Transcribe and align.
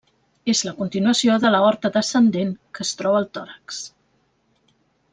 És 0.53 0.61
la 0.67 0.71
continuació 0.79 1.35
de 1.43 1.51
l'aorta 1.57 1.91
descendent 1.99 2.57
-que 2.57 2.87
es 2.89 2.97
troba 3.03 3.23
al 3.25 3.31
tòrax. 3.39 3.83